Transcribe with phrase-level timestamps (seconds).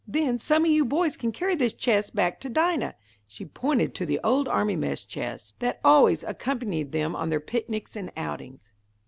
[0.07, 2.95] "Then some of you boys can carry this chest back to Dinah."
[3.27, 7.95] She pointed to the old army mess chest, that always accompanied them on their picnics
[7.95, 8.71] and outings.